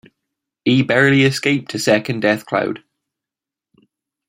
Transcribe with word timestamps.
He 0.65 0.81
barely 0.81 1.25
escaped 1.25 1.75
a 1.75 1.77
second 1.77 2.21
death 2.21 2.43
cloud. 2.47 2.83